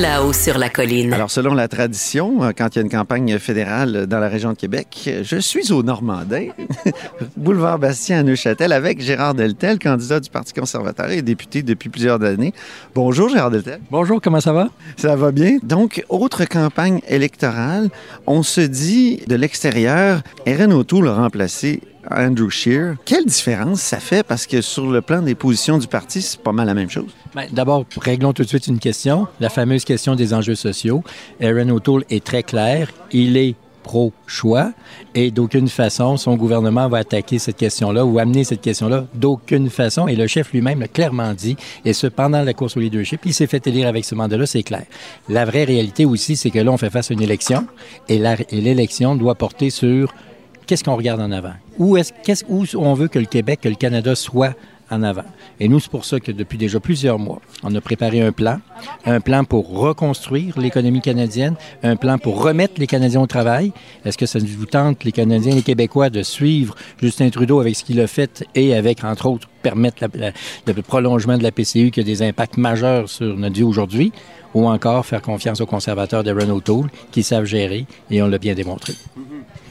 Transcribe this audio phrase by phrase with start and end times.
[0.00, 1.12] là-haut sur la colline.
[1.12, 4.52] Alors, selon la tradition, euh, quand il y a une campagne fédérale dans la région
[4.52, 6.48] de Québec, je suis au Normandin,
[7.36, 12.22] boulevard Bastien à Neuchâtel, avec Gérard Deltel, candidat du Parti conservateur et député depuis plusieurs
[12.22, 12.52] années.
[12.94, 13.80] Bonjour, Gérard Deltel.
[13.90, 14.68] Bonjour, comment ça va?
[14.96, 15.58] Ça va bien?
[15.62, 17.88] Donc, autre campagne électorale,
[18.26, 22.96] on se dit de l'extérieur, Erin O'Toole a remplacé Andrew Scheer.
[23.04, 24.22] Quelle différence ça fait?
[24.22, 27.10] Parce que sur le plan des positions du parti, c'est pas mal la même chose.
[27.34, 31.02] Ben, D'abord, réglons tout de suite une question, la fameuse question des enjeux sociaux.
[31.40, 33.54] Aaron O'Toole est très clair, il est
[33.86, 34.72] pro-choix
[35.14, 40.08] et d'aucune façon, son gouvernement va attaquer cette question-là ou amener cette question-là d'aucune façon.
[40.08, 43.32] Et le chef lui-même l'a clairement dit, et ce, pendant la course au leadership, il
[43.32, 44.84] s'est fait élire avec ce mandat-là, c'est clair.
[45.28, 47.64] La vraie réalité aussi, c'est que là, on fait face à une élection
[48.08, 50.12] et l'élection doit porter sur
[50.66, 51.54] qu'est-ce qu'on regarde en avant?
[51.78, 52.12] Où est-ce
[52.48, 54.54] où on veut que le Québec, que le Canada soit
[54.90, 55.24] en avant?
[55.58, 58.60] Et nous, c'est pour ça que depuis déjà plusieurs mois, on a préparé un plan,
[59.04, 63.72] un plan pour reconstruire l'économie canadienne, un plan pour remettre les Canadiens au travail.
[64.04, 67.84] Est-ce que ça vous tente, les Canadiens les Québécois, de suivre Justin Trudeau avec ce
[67.84, 70.04] qu'il a fait et avec, entre autres, permettre
[70.66, 74.12] le prolongement de la PCU qui a des impacts majeurs sur notre vie aujourd'hui,
[74.54, 78.38] ou encore faire confiance aux conservateurs de Renault Tool qui savent gérer et on l'a
[78.38, 78.94] bien démontré.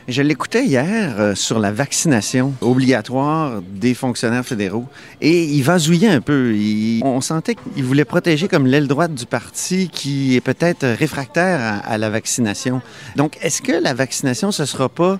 [0.07, 4.85] Je l'écoutais hier euh, sur la vaccination obligatoire des fonctionnaires fédéraux
[5.19, 6.55] et il vasouillait un peu.
[7.03, 11.97] On sentait qu'il voulait protéger comme l'aile droite du parti qui est peut-être réfractaire à,
[11.97, 12.81] la vaccination.
[13.16, 15.19] Donc, est-ce que la vaccination, ce sera pas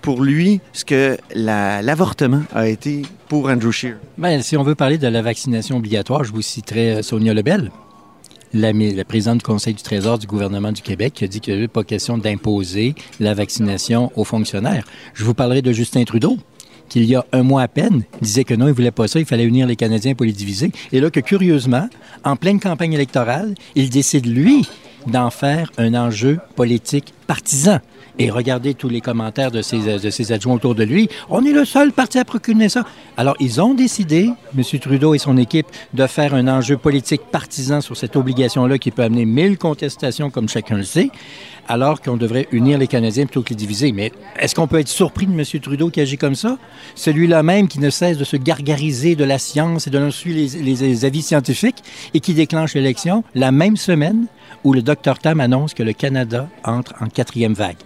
[0.00, 3.96] pour lui ce que la- l'avortement a été pour Andrew Scheer?
[4.16, 7.70] Ben, si on veut parler de la vaccination obligatoire, je vous citerai euh, Sonia Lebel,
[8.54, 11.54] la, la présidente du Conseil du Trésor du gouvernement du Québec, qui a dit qu'il
[11.54, 14.84] n'y avait pas question d'imposer la vaccination aux fonctionnaires.
[15.14, 16.38] Je vous parlerai de Justin Trudeau
[16.88, 19.18] qui, il y a un mois à peine, disait que non, il voulait pas ça,
[19.18, 20.72] il fallait unir les Canadiens pour les diviser.
[20.92, 21.88] Et là, que curieusement,
[22.22, 24.68] en pleine campagne électorale, il décide, lui,
[25.06, 27.80] d'en faire un enjeu politique partisan.
[28.18, 31.08] Et regardez tous les commentaires de ses, de adjoints autour de lui.
[31.30, 32.84] On est le seul parti à procurer ça.
[33.16, 34.78] Alors, ils ont décidé, M.
[34.80, 39.02] Trudeau et son équipe, de faire un enjeu politique partisan sur cette obligation-là qui peut
[39.02, 41.10] amener mille contestations, comme chacun le sait,
[41.68, 43.92] alors qu'on devrait unir les Canadiens plutôt que les diviser.
[43.92, 45.44] Mais est-ce qu'on peut être surpris de M.
[45.62, 46.58] Trudeau qui agit comme ça?
[46.94, 51.04] Celui-là même qui ne cesse de se gargariser de la science et de suivre les
[51.06, 54.26] avis scientifiques et qui déclenche l'élection la même semaine
[54.64, 57.76] où le Dr Tam annonce que le Canada entre en quatrième vague.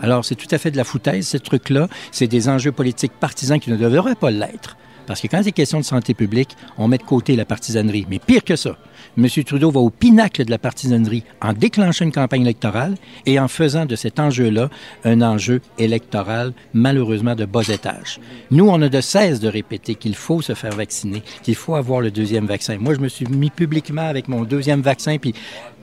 [0.00, 1.88] Alors, c'est tout à fait de la foutaise, ce truc-là.
[2.12, 4.76] C'est des enjeux politiques partisans qui ne devraient pas l'être.
[5.06, 8.06] Parce que quand il est question de santé publique, on met de côté la partisanerie.
[8.08, 8.76] Mais pire que ça,
[9.18, 9.26] M.
[9.44, 13.86] Trudeau va au pinacle de la partisanerie en déclenchant une campagne électorale et en faisant
[13.86, 14.68] de cet enjeu-là
[15.04, 18.20] un enjeu électoral malheureusement de bas étage.
[18.50, 22.00] Nous, on a de cesse de répéter qu'il faut se faire vacciner, qu'il faut avoir
[22.00, 22.76] le deuxième vaccin.
[22.78, 25.34] Moi, je me suis mis publiquement avec mon deuxième vaccin, puis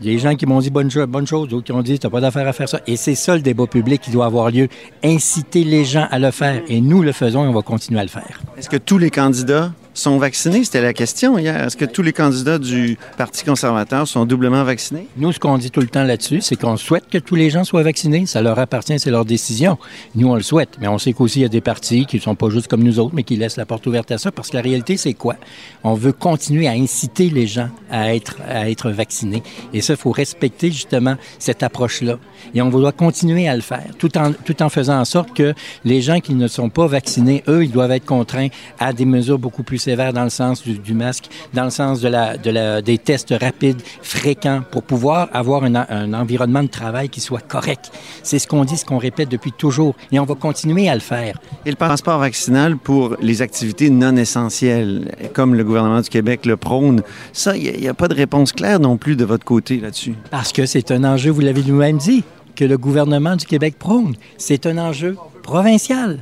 [0.02, 2.54] les gens qui m'ont dit bonne chose, d'autres qui ont dit t'as pas d'affaire à
[2.54, 2.82] faire ça.
[2.88, 4.68] Et c'est ça le débat public qui doit avoir lieu.
[5.04, 6.62] Inciter les gens à le faire.
[6.68, 8.42] Et nous le faisons et on va continuer à le faire.
[8.58, 9.83] Est-ce que tous les candidats?
[9.94, 10.64] Sont vaccinés?
[10.64, 11.64] C'était la question hier.
[11.64, 15.08] Est-ce que tous les candidats du Parti conservateur sont doublement vaccinés?
[15.18, 17.64] Nous, ce qu'on dit tout le temps là-dessus, c'est qu'on souhaite que tous les gens
[17.64, 18.26] soient vaccinés.
[18.26, 19.78] Ça leur appartient, c'est leur décision.
[20.16, 20.78] Nous, on le souhaite.
[20.80, 22.84] Mais on sait qu'aussi, il y a des partis qui ne sont pas juste comme
[22.84, 24.32] nous autres, mais qui laissent la porte ouverte à ça.
[24.32, 25.36] Parce que la réalité, c'est quoi?
[25.84, 29.44] On veut continuer à inciter les gens à être, à être vaccinés.
[29.74, 32.18] Et ça, il faut respecter justement cette approche-là.
[32.56, 35.54] Et on doit continuer à le faire, tout en, tout en faisant en sorte que
[35.86, 38.48] les gens qui ne sont pas vaccinés, eux, ils doivent être contraints
[38.80, 42.02] à des mesures beaucoup plus sévères dans le sens du, du masque, dans le sens
[42.02, 46.70] de la, de la, des tests rapides, fréquents, pour pouvoir avoir un, un environnement de
[46.70, 47.92] travail qui soit correct.
[48.24, 51.02] C'est ce qu'on dit, ce qu'on répète depuis toujours, et on va continuer à le
[51.02, 51.38] faire.
[51.66, 56.58] Et le passeport vaccinal pour les activités non essentielles, comme le gouvernement du Québec le
[56.58, 59.80] prône, ça, il n'y a, a pas de réponse claire non plus de votre côté
[59.80, 60.16] là-dessus.
[60.32, 62.24] Parce que c'est un enjeu, vous l'avez vous-même dit,
[62.56, 64.16] que le gouvernement du Québec prône.
[64.38, 66.20] C'est un enjeu provincial.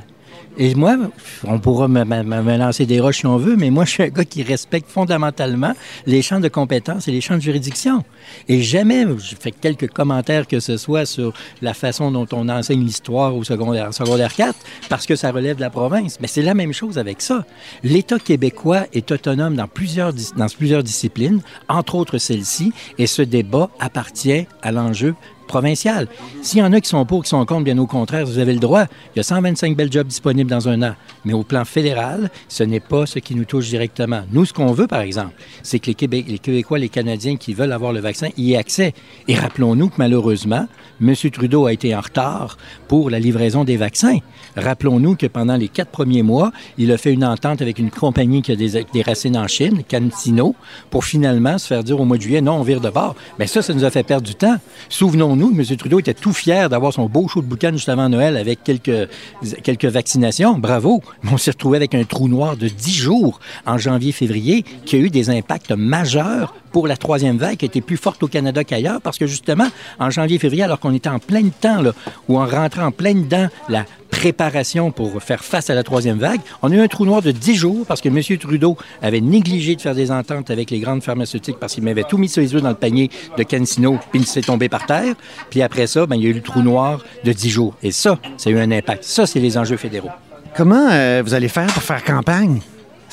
[0.58, 0.96] Et moi,
[1.44, 4.24] on pourra me, lancer des roches si on veut, mais moi, je suis un gars
[4.24, 5.72] qui respecte fondamentalement
[6.06, 8.04] les champs de compétences et les champs de juridiction.
[8.48, 11.32] Et jamais, je fais quelques commentaires que ce soit sur
[11.62, 14.54] la façon dont on enseigne l'histoire au secondaire, secondaire 4,
[14.90, 16.18] parce que ça relève de la province.
[16.20, 17.46] Mais c'est la même chose avec ça.
[17.82, 23.70] L'État québécois est autonome dans plusieurs, dans plusieurs disciplines, entre autres celle-ci, et ce débat
[23.80, 25.14] appartient à l'enjeu
[25.52, 26.08] provincial.
[26.40, 28.54] S'il y en a qui sont pour, qui sont contre, bien au contraire, vous avez
[28.54, 28.84] le droit.
[29.14, 30.94] Il y a 125 belles jobs disponibles dans un an.
[31.26, 34.22] Mais au plan fédéral, ce n'est pas ce qui nous touche directement.
[34.32, 37.72] Nous, ce qu'on veut, par exemple, c'est que les, les Québécois, les Canadiens qui veulent
[37.72, 38.94] avoir le vaccin y aient accès.
[39.28, 40.66] Et rappelons-nous que malheureusement,
[41.02, 41.14] M.
[41.30, 42.56] Trudeau a été en retard
[42.88, 44.18] pour la livraison des vaccins.
[44.56, 48.42] Rappelons-nous que pendant les quatre premiers mois, il a fait une entente avec une compagnie
[48.42, 50.54] qui a des, racines en Chine, CanSino,
[50.90, 53.14] pour finalement se faire dire au mois de juillet, non, on vire de bord.
[53.38, 54.56] Mais ça, ça nous a fait perdre du temps.
[54.88, 55.76] Souvenons-nous, M.
[55.76, 59.84] Trudeau était tout fier d'avoir son beau show de boucan juste avant Noël avec quelques,
[59.84, 60.58] vaccinations.
[60.58, 61.02] Bravo.
[61.22, 64.98] Mais on s'est retrouvé avec un trou noir de 10 jours en janvier-février qui a
[64.98, 69.00] eu des impacts majeurs pour la troisième vague qui était plus forte au Canada qu'ailleurs
[69.00, 69.68] parce que justement,
[70.00, 71.92] en janvier-février, alors qu'on était en plein temps, là,
[72.28, 73.84] ou en rentrant en plein dedans la
[74.22, 77.32] préparation pour faire face à la troisième vague, on a eu un trou noir de
[77.32, 78.38] 10 jours parce que M.
[78.38, 82.18] Trudeau avait négligé de faire des ententes avec les grandes pharmaceutiques parce qu'il m'avait tout
[82.18, 85.16] mis sur les œufs dans le panier de Cancino puis il s'est tombé par terre.
[85.50, 87.74] Puis après ça, ben, il y a eu le trou noir de 10 jours.
[87.82, 89.02] Et ça, ça a eu un impact.
[89.02, 90.10] Ça, c'est les enjeux fédéraux.
[90.56, 92.60] Comment euh, vous allez faire pour faire campagne?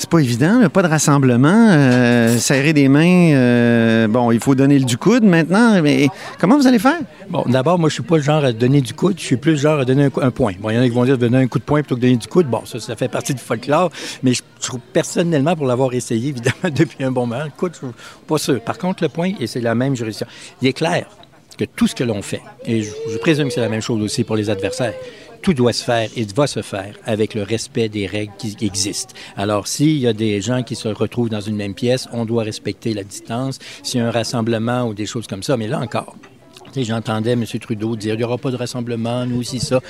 [0.00, 3.34] C'est pas évident, pas de rassemblement, euh, serrer des mains.
[3.34, 6.08] euh, bon, il faut donner le du coude maintenant, mais
[6.38, 7.00] comment vous allez faire?
[7.28, 9.50] Bon, d'abord, moi, je suis pas le genre à donner du coude, je suis plus
[9.50, 10.54] le genre à donner un, point.
[10.58, 12.00] Bon, il y en a qui vont dire donner un coup de poing plutôt que
[12.00, 12.46] donner du coude.
[12.46, 13.90] Bon, ça, ça fait partie du folklore,
[14.22, 17.86] mais je, trouve personnellement, pour l'avoir essayé, évidemment, depuis un bon moment, le coude, je
[17.86, 17.94] suis
[18.26, 18.58] pas sûr.
[18.62, 20.26] Par contre, le point, et c'est la même juridiction,
[20.62, 21.04] il est clair
[21.58, 24.24] que tout ce que l'on fait, et je présume que c'est la même chose aussi
[24.24, 24.94] pour les adversaires,
[25.42, 29.14] tout doit se faire et va se faire avec le respect des règles qui existent.
[29.36, 32.42] Alors, s'il y a des gens qui se retrouvent dans une même pièce, on doit
[32.42, 33.58] respecter la distance.
[33.82, 36.16] S'il y a un rassemblement ou des choses comme ça, mais là encore,
[36.76, 37.44] j'entendais M.
[37.44, 39.80] Trudeau dire il n'y aura pas de rassemblement, nous aussi, ça.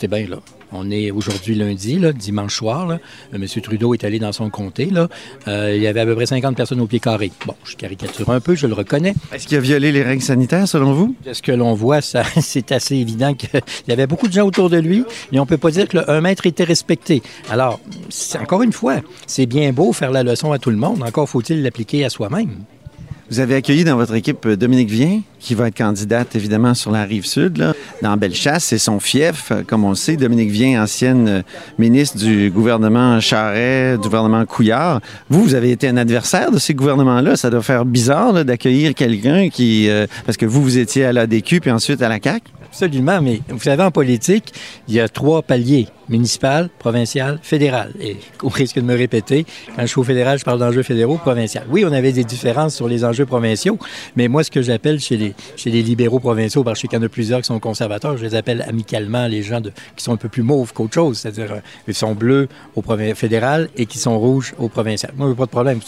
[0.00, 0.36] Écoutez bien, là,
[0.70, 2.86] on est aujourd'hui lundi, là, dimanche soir.
[2.86, 3.00] Là.
[3.34, 3.46] Euh, M.
[3.60, 4.86] Trudeau est allé dans son comté.
[4.86, 5.08] Là.
[5.48, 7.32] Euh, il y avait à peu près 50 personnes au pied carré.
[7.44, 9.14] Bon, je caricature un peu, je le reconnais.
[9.32, 11.16] Est-ce qu'il a violé les règles sanitaires, selon vous?
[11.26, 13.50] De ce que l'on voit, ça, c'est assez évident qu'il
[13.88, 15.02] y avait beaucoup de gens autour de lui
[15.32, 17.24] et on peut pas dire que le 1 mètre était respecté.
[17.50, 17.80] Alors,
[18.38, 21.02] encore une fois, c'est bien beau faire la leçon à tout le monde.
[21.02, 22.50] Encore faut-il l'appliquer à soi-même.
[23.30, 26.90] Vous avez accueilli dans votre équipe euh, Dominique Vien, qui va être candidate évidemment sur
[26.90, 28.64] la rive sud, là, dans Bellechasse.
[28.64, 30.16] C'est son fief, euh, comme on le sait.
[30.16, 31.42] Dominique Vien, ancienne euh,
[31.78, 35.02] ministre du gouvernement Charret, du gouvernement Couillard.
[35.28, 37.36] Vous, vous avez été un adversaire de ces gouvernements-là.
[37.36, 39.90] Ça doit faire bizarre d'accueillir quelqu'un qui...
[40.24, 42.50] parce que vous, vous étiez à l'ADQ puis ensuite à la CAQ.
[42.64, 44.54] Absolument, mais vous savez, en politique,
[44.88, 47.92] il y a trois paliers municipal, provincial, fédéral.
[48.00, 51.16] Et au risque de me répéter, quand je suis au fédéral, je parle d'enjeux fédéraux,
[51.16, 51.64] provincial.
[51.70, 53.78] Oui, on avait des différences sur les enjeux provinciaux,
[54.16, 57.40] mais moi, ce que j'appelle chez les, libéraux provinciaux, parce qu'il y en a plusieurs
[57.40, 59.60] qui sont conservateurs, je les appelle amicalement les gens
[59.96, 62.82] qui sont un peu plus mauves qu'autre chose, c'est-à-dire euh, ils sont bleus au
[63.14, 65.12] fédéral et qui sont rouges au provincial.
[65.16, 65.80] Moi, pas de problème.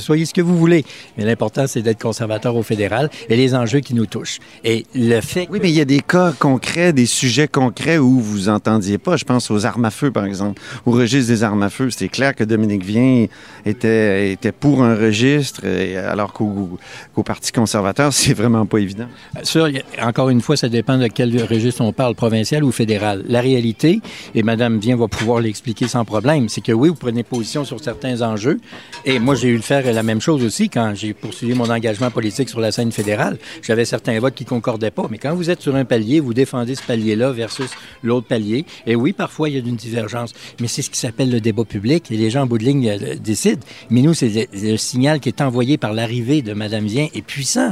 [0.00, 0.84] Soyez ce que vous voulez,
[1.16, 4.38] mais l'important, c'est d'être conservateur au fédéral et les enjeux qui nous touchent.
[4.64, 8.20] Et le fait Oui, mais il y a des cas concrets, des sujets concrets où
[8.20, 9.16] vous entendiez pas.
[9.16, 10.60] Je pense aux armes à feu, par exemple.
[10.86, 13.26] Au registre des armes à feu, c'était clair que Dominique Vien
[13.64, 15.62] était, pour un registre,
[16.08, 16.78] alors qu'au
[17.24, 19.06] Parti conservateur, c'est vraiment pas évident.
[19.54, 23.24] Y a- encore une fois, ça dépend de quel registre on parle, provincial ou fédéral.
[23.28, 24.00] La réalité,
[24.34, 27.82] et Madame Vien va pouvoir l'expliquer sans problème, c'est que oui, vous prenez position sur
[27.82, 28.58] certains enjeux.
[29.04, 32.10] Et moi, j'ai eu le faire la même chose aussi quand j'ai poursuivi mon engagement
[32.10, 33.38] politique sur la scène fédérale.
[33.62, 35.06] J'avais certains votes qui concordaient pas.
[35.10, 37.70] Mais quand vous êtes sur un palier, vous défendez ce palier-là versus
[38.02, 38.64] l'autre palier.
[38.86, 40.32] Et oui, parfois, il y a une divergence.
[40.60, 42.88] Mais c'est ce qui s'appelle le débat public et les gens en bout de ligne
[42.88, 43.60] euh, décident.
[43.90, 47.70] Mais nous, c'est le, signal qui est envoyé par l'arrivée de Madame Vien est puissant.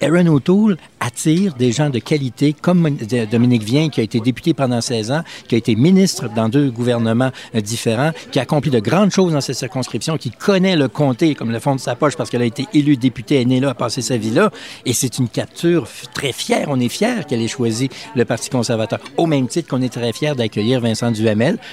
[0.00, 2.96] Aaron O'Toole attire des gens de qualité comme
[3.30, 6.70] Dominique Vien, qui a été député pendant 16 ans, qui a été ministre dans deux
[6.70, 10.88] gouvernements euh, différents, qui a accompli de grandes choses dans cette circonscription, qui connaît le
[10.88, 13.60] comté comme le fond de sa poche parce qu'elle a été élue députée, elle née
[13.60, 14.50] là, a passé sa vie là.
[14.84, 16.66] Et c'est une capture très fière.
[16.68, 18.98] On est fiers qu'elle ait choisi le Parti conservateur.
[19.16, 21.25] Au même titre qu'on est très fiers d'accueillir Vincent Duhamel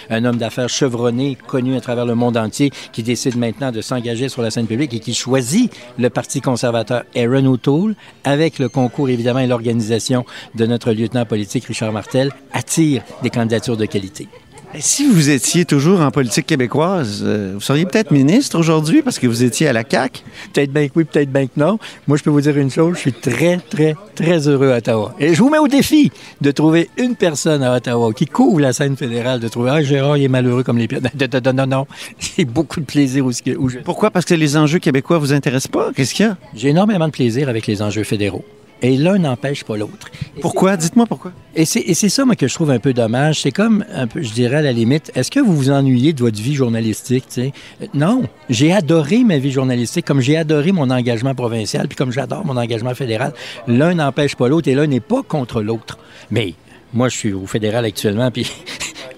[0.09, 4.29] Un homme d'affaires chevronné, connu à travers le monde entier, qui décide maintenant de s'engager
[4.29, 9.09] sur la scène publique et qui choisit le Parti conservateur Aaron O'Toole, avec le concours
[9.09, 14.27] évidemment et l'organisation de notre lieutenant politique Richard Martel, attire des candidatures de qualité.
[14.75, 19.19] Et si vous étiez toujours en politique québécoise, euh, vous seriez peut-être ministre aujourd'hui parce
[19.19, 20.21] que vous étiez à la CAQ?
[20.51, 21.77] Peut-être bien que oui, peut-être bien que non.
[22.07, 25.13] Moi, je peux vous dire une chose, je suis très, très, très heureux à Ottawa.
[25.19, 26.11] Et je vous mets au défi
[26.41, 30.17] de trouver une personne à Ottawa qui couvre la scène fédérale, de trouver, ah, Gérard,
[30.17, 30.87] il est malheureux comme les.
[30.87, 31.01] Non,
[31.45, 31.87] non, non, non.
[32.19, 33.77] J'ai beaucoup de plaisir où, où je...
[33.77, 34.09] Pourquoi?
[34.09, 35.91] Parce que les enjeux québécois vous intéressent pas?
[35.95, 36.37] Qu'est-ce qu'il y a?
[36.55, 38.43] J'ai énormément de plaisir avec les enjeux fédéraux.
[38.83, 40.09] Et l'un n'empêche pas l'autre.
[40.41, 40.75] Pourquoi?
[40.75, 41.31] Dites-moi pourquoi.
[41.55, 43.41] Et c'est, ça, moi, que je trouve un peu dommage.
[43.41, 46.19] C'est comme, un peu, je dirais à la limite, est-ce que vous vous ennuyez de
[46.19, 47.23] votre vie journalistique?
[47.37, 47.49] Euh,
[47.93, 48.23] Non.
[48.49, 52.57] J'ai adoré ma vie journalistique, comme j'ai adoré mon engagement provincial, puis comme j'adore mon
[52.57, 53.33] engagement fédéral.
[53.67, 55.97] L'un n'empêche pas l'autre et l'un n'est pas contre l'autre.
[56.29, 56.53] Mais
[56.93, 58.51] moi, je suis au fédéral actuellement, puis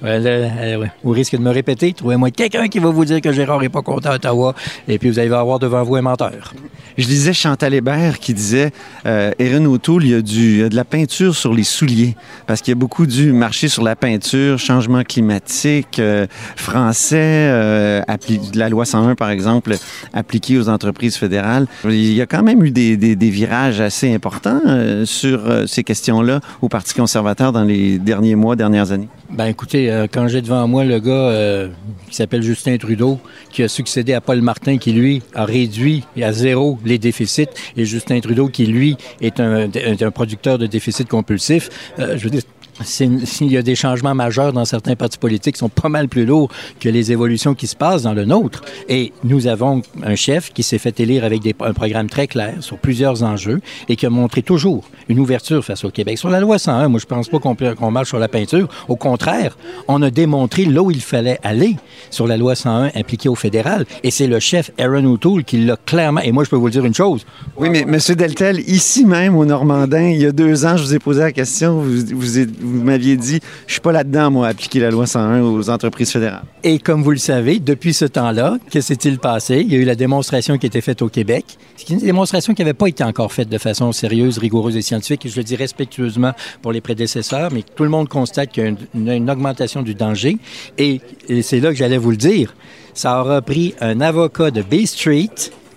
[0.01, 0.91] Là, euh, ouais.
[1.03, 3.81] au risque de me répéter, trouvez-moi quelqu'un qui va vous dire que Gérard n'est pas
[3.81, 4.53] content à Ottawa,
[4.87, 6.53] et puis vous allez avoir devant vous un menteur.
[6.97, 8.71] Je lisais Chantal Hébert qui disait
[9.05, 12.15] euh, Erin O'Toole, il y, a du, de la peinture sur les souliers
[12.47, 16.25] parce qu'il y a beaucoup dû marcher sur la peinture, changement climatique, euh,
[16.55, 19.75] français, euh, appli- la loi 101 par exemple,
[20.13, 21.67] appliquée aux entreprises fédérales.
[21.83, 26.39] Il y a quand même eu des, virages assez importants euh, sur euh, ces questions-là
[26.61, 29.09] au Parti conservateur dans les derniers mois, dernières années.
[29.31, 31.69] Ben écoutez, euh, quand j'ai devant moi le gars euh,
[32.09, 36.31] qui s'appelle Justin Trudeau, qui a succédé à Paul Martin, qui lui a réduit à
[36.31, 39.67] zéro les déficits, et Justin Trudeau, qui lui est un,
[40.11, 42.43] producteur de déficits compulsifs, euh, je veux dire,
[42.83, 46.25] s'il y a des changements majeurs dans certains partis politiques qui sont pas mal plus
[46.25, 48.61] lourds que les évolutions qui se passent dans le nôtre.
[48.89, 52.77] Et nous avons un chef qui s'est fait élire avec un programme très clair sur
[52.77, 56.17] plusieurs enjeux et qui a montré toujours une ouverture face au Québec.
[56.17, 58.67] Sur la loi 101, moi, je pense pas qu'on qu'on marche sur la peinture.
[58.89, 61.77] Au contraire, on a démontré là où il fallait aller
[62.09, 63.85] sur la loi 101 appliquée au fédéral.
[64.03, 66.19] Et c'est le chef Aaron O'Toole qui l'a clairement.
[66.21, 67.25] Et moi, je peux vous le dire une chose.
[67.57, 67.97] Oui, mais M.
[68.15, 71.31] Deltel, ici même au Normandin, il y a deux ans, je vous ai posé la
[71.31, 75.05] question, vous, êtes- vous m'aviez dit, je suis pas là-dedans, moi, à appliquer la loi
[75.05, 76.43] 101 aux entreprises fédérales.
[76.63, 79.61] Et comme vous le savez, depuis ce temps-là, que s'est-il passé?
[79.65, 81.45] Il y a eu la démonstration qui a été faite au Québec.
[81.75, 85.25] C'est une démonstration qui n'avait pas été encore faite de façon sérieuse, rigoureuse et scientifique,
[85.25, 86.31] et je le dis respectueusement
[86.61, 90.37] pour les prédécesseurs, mais tout le monde constate qu'il y a une, augmentation du danger.
[90.77, 92.55] Et, et c'est là que j'allais vous le dire.
[92.93, 95.29] Ça aura pris un avocat de Bay Street,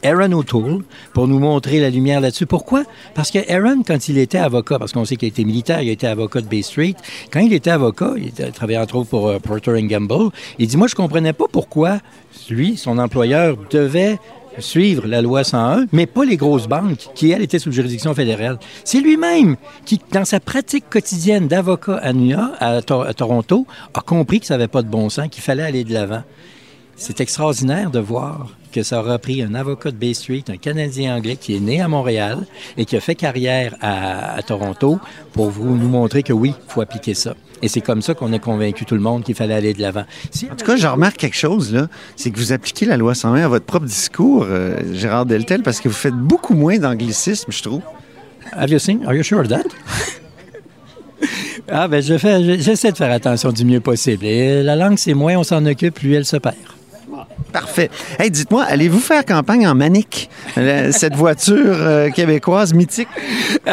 [0.05, 2.47] Aaron O'Toole, pour nous montrer la lumière là-dessus.
[2.47, 2.85] Pourquoi?
[3.15, 5.89] Parce que Aaron, quand il était avocat, parce qu'on sait qu'il a été militaire, il
[5.89, 6.95] a été avocat de Bay Street,
[7.33, 10.87] quand il était avocat, il travaillait entre autres pour euh, Procter Gamble, il dit, moi,
[10.87, 11.99] je comprenais pas pourquoi
[12.51, 14.19] lui, son employeur, devait
[14.59, 18.59] suivre la loi 101, mais pas les grosses banques qui, elles, étaient sous juridiction fédérale.
[18.85, 24.01] C'est lui-même qui, dans sa pratique quotidienne d'avocat à New York, à, à Toronto, a
[24.01, 26.23] compris que ça n'avait pas de bon sens, qu'il fallait aller de l'avant.
[27.01, 31.17] C'est extraordinaire de voir que ça aura pris un avocat de Bay Street, un Canadien
[31.17, 32.39] anglais qui est né à Montréal
[32.77, 34.99] et qui a fait carrière à, à Toronto
[35.33, 37.35] pour vous nous montrer que oui, il faut appliquer ça.
[37.63, 40.05] Et c'est comme ça qu'on a convaincu tout le monde qu'il fallait aller de l'avant.
[40.31, 41.87] Si En tout cas, je remarque quelque chose, là,
[42.17, 45.81] c'est que vous appliquez la loi 101 à votre propre discours, euh, Gérard Deltel, parce
[45.81, 47.81] que vous faites beaucoup moins d'anglicisme, je trouve.
[48.53, 49.05] Have you seen?
[49.07, 49.63] Are you sure of that?
[51.69, 54.25] ah, ben, je fais, je- j'essaie de faire attention du mieux possible.
[54.25, 56.55] Et la langue, c'est moins on s'en occupe, plus elle se perd.
[57.53, 57.91] Parfait.
[58.19, 63.09] Hey, dites-moi, allez-vous faire campagne en Manic, la- cette voiture euh, québécoise mythique?
[63.67, 63.71] Euh,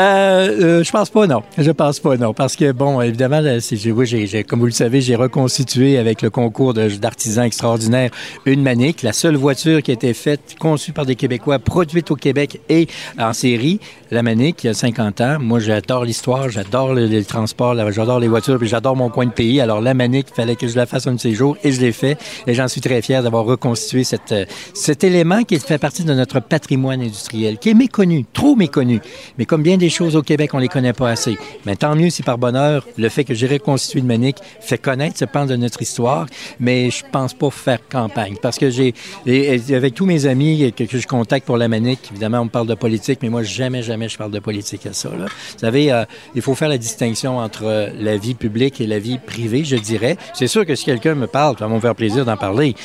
[0.79, 1.43] euh, je pense pas, non.
[1.57, 2.33] Je pense pas, non.
[2.33, 7.43] Parce que, bon, évidemment, oui, comme vous le savez, j'ai reconstitué avec le concours d'artisans
[7.45, 8.11] extraordinaires
[8.45, 12.15] une Manic, la seule voiture qui a été faite, conçue par des Québécois, produite au
[12.15, 12.87] Québec et
[13.19, 13.79] en série.
[14.11, 15.37] La Manic, il y a 50 ans.
[15.39, 19.31] Moi, j'adore l'histoire, j'adore le, le transport, j'adore les voitures, puis j'adore mon coin de
[19.31, 19.59] pays.
[19.59, 21.81] Alors, la Manic, il fallait que je la fasse un de ces jours et je
[21.81, 22.17] l'ai fait.
[22.47, 26.13] Et j'en suis très fier d'avoir reconstitué cette, euh, cet élément qui fait partie de
[26.13, 29.01] notre patrimoine industriel, qui est méconnu, trop méconnu.
[29.37, 31.37] Mais comme bien des choses au Québec, on les connaît pas assez.
[31.65, 35.17] Mais tant mieux si par bonheur, le fait que j'ai reconstitué une Manic fait connaître
[35.17, 36.27] ce pan de notre histoire.
[36.59, 38.93] Mais je pense pas faire campagne parce que j'ai,
[39.73, 42.75] avec tous mes amis que, je contacte pour la Manic, évidemment, on me parle de
[42.75, 45.09] politique, mais moi, jamais, jamais je parle de politique à ça.
[45.09, 45.27] Vous
[45.57, 49.17] savez, euh, il faut faire la distinction entre euh, la vie publique et la vie
[49.17, 50.17] privée, je dirais.
[50.33, 52.75] C'est sûr que si quelqu'un me parle, ça va me faire plaisir d'en parler.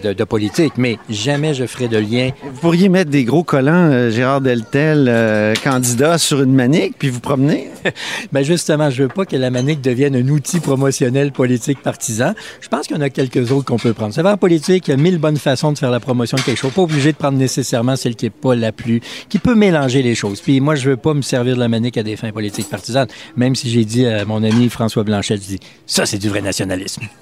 [0.00, 2.30] De, de politique, mais jamais je ferai de lien.
[2.42, 7.10] Vous pourriez mettre des gros collants euh, Gérard Deltel, euh, candidat, sur une manique, puis
[7.10, 7.70] vous promener?
[8.32, 12.34] Ben justement, je veux pas que la manique devienne un outil promotionnel politique partisan.
[12.60, 14.14] Je pense qu'il y en a quelques autres qu'on peut prendre.
[14.14, 16.42] C'est vrai, en politique, il y a mille bonnes façons de faire la promotion de
[16.42, 16.72] quelque chose.
[16.72, 20.14] Pas obligé de prendre nécessairement celle qui est pas la plus, qui peut mélanger les
[20.14, 20.40] choses.
[20.40, 23.08] Puis moi, je veux pas me servir de la manique à des fins politiques partisanes.
[23.36, 26.42] Même si j'ai dit à mon ami François Blanchet, je dis, ça, c'est du vrai
[26.42, 27.02] nationalisme.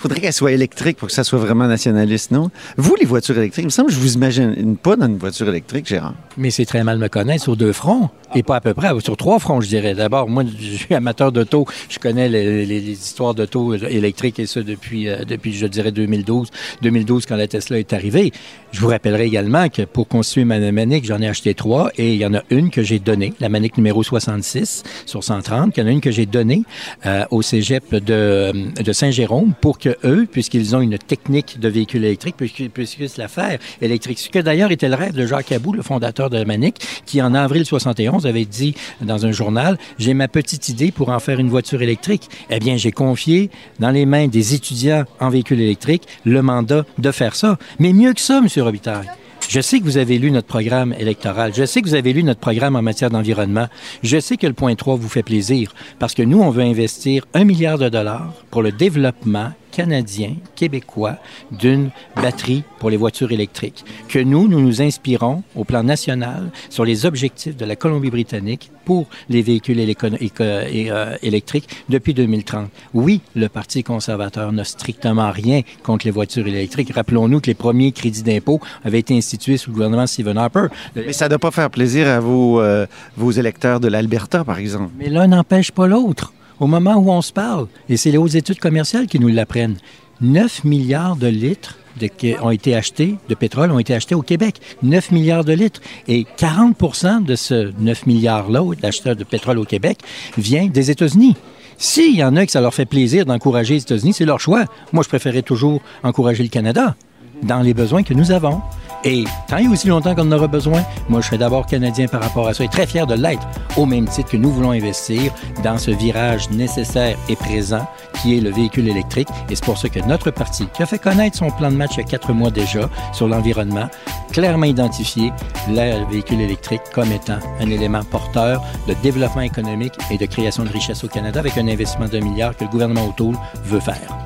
[0.00, 2.50] faudrait qu'elle soit électrique pour que ça soit vraiment nationaliste, non?
[2.78, 5.48] Vous, les voitures électriques, il me semble que je vous imagine pas dans une voiture
[5.48, 6.14] électrique, Gérard.
[6.38, 9.16] Mais c'est très mal me connaître sur deux fronts, et pas à peu près, sur
[9.18, 9.94] trois fronts, je dirais.
[9.94, 15.08] D'abord, moi, je suis amateur d'auto, je connais les, histoires d'auto électriques et ça depuis,
[15.08, 16.48] euh, depuis, je dirais, 2012,
[16.80, 18.32] 2012 quand la Tesla est arrivée.
[18.72, 22.20] Je vous rappellerai également que pour constituer ma manique, j'en ai acheté trois, et il
[22.20, 25.82] y en a une que j'ai donnée, la manique numéro 66 sur 130, il y
[25.82, 26.62] en a une que j'ai donnée
[27.04, 28.52] euh, au cégep de,
[28.82, 33.28] de Saint-Jérôme pour que eux, puisqu'ils ont une technique de véhicule électrique, puisqu'ils puissent la
[33.28, 34.18] faire électrique.
[34.18, 37.34] Ce que d'ailleurs était le rêve de Jacques Abou, le fondateur de Manic, qui en
[37.34, 41.48] avril 71 avait dit dans un journal, j'ai ma petite idée pour en faire une
[41.48, 42.28] voiture électrique.
[42.50, 47.10] Eh bien, j'ai confié dans les mains des étudiants en véhicule électrique le mandat de
[47.10, 47.58] faire ça.
[47.78, 48.62] Mais mieux que ça, M.
[48.62, 49.10] Robitaille.
[49.48, 51.52] Je sais que vous avez lu notre programme électoral.
[51.54, 53.66] Je sais que vous avez lu notre programme en matière d'environnement.
[54.04, 57.26] Je sais que le point 3 vous fait plaisir parce que nous, on veut investir
[57.34, 61.16] un milliard de dollars pour le développement canadien, québécois,
[61.50, 63.84] d'une batterie pour les voitures électriques.
[64.08, 69.06] Que nous, nous nous inspirons au plan national sur les objectifs de la Colombie-Britannique pour
[69.28, 72.70] les véhicules euh, électriques depuis 2030.
[72.94, 76.92] Oui, le Parti conservateur n'a strictement rien contre les voitures électriques.
[76.92, 80.66] Rappelons-nous que les premiers crédits d'impôt avaient été institués sous le gouvernement Stephen Harper.
[80.96, 82.86] Mais ça ne doit pas faire plaisir à vos, euh,
[83.16, 84.90] vos électeurs de l'Alberta, par exemple.
[84.98, 86.32] Mais l'un n'empêche pas l'autre.
[86.60, 89.78] Au moment où on se parle, et c'est les hautes études commerciales qui nous l'apprennent,
[90.20, 94.20] 9 milliards de litres de, qui ont été achetés, de pétrole ont été achetés au
[94.20, 94.60] Québec.
[94.82, 95.80] 9 milliards de litres.
[96.06, 100.00] Et 40% de ce 9 milliards-là, d'acheteurs de pétrole au Québec,
[100.36, 101.34] vient des États-Unis.
[101.78, 104.66] S'il y en a que ça leur fait plaisir d'encourager les États-Unis, c'est leur choix.
[104.92, 106.94] Moi, je préférais toujours encourager le Canada
[107.42, 108.60] dans les besoins que nous avons.
[109.04, 112.22] Et tant et aussi longtemps qu'on en aura besoin, moi, je serai d'abord Canadien par
[112.22, 115.32] rapport à ça et très fier de l'être, au même titre que nous voulons investir
[115.62, 117.86] dans ce virage nécessaire et présent
[118.20, 119.28] qui est le véhicule électrique.
[119.48, 121.92] Et c'est pour ça que notre parti, qui a fait connaître son plan de match
[121.94, 123.88] il y a quatre mois déjà sur l'environnement,
[124.32, 125.32] clairement identifié
[125.68, 130.70] le véhicule électrique comme étant un élément porteur de développement économique et de création de
[130.70, 134.18] richesse au Canada avec un investissement d'un milliard que le gouvernement O'Toole veut faire.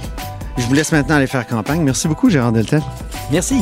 [0.56, 1.82] Je vous laisse maintenant aller faire campagne.
[1.82, 2.82] Merci beaucoup, Gérard Deltel.
[3.30, 3.56] Merci.